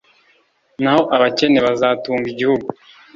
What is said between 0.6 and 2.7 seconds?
Naho abakene bazatunga igihugu